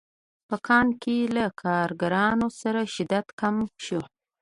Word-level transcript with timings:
په 0.47 0.55
کان 0.67 0.87
کې 1.01 1.17
له 1.35 1.45
کارګرانو 1.61 2.47
سره 2.61 2.81
شدت 2.95 3.27
کم 3.39 3.55
شو 3.85 4.01